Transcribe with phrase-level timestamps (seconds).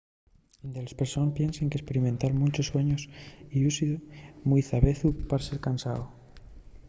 [0.73, 3.03] delles persones piensen qu’esperimentar munchos suaños
[3.59, 4.01] llúcidos
[4.47, 6.03] mui davezu pue ser cansao